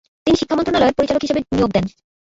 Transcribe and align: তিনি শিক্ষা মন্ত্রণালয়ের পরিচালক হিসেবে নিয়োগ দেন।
তিনি 0.23 0.35
শিক্ষা 0.39 0.55
মন্ত্রণালয়ের 0.57 0.97
পরিচালক 0.97 1.21
হিসেবে 1.23 1.41
নিয়োগ 1.47 1.71
দেন। 1.73 1.85